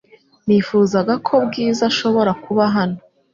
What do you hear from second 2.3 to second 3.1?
kuba hano.